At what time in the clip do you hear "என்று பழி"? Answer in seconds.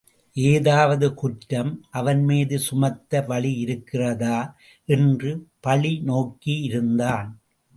4.89-5.93